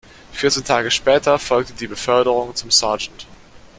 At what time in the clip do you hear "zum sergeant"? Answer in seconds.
2.55-3.27